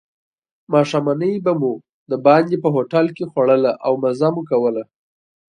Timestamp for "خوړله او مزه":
3.31-4.27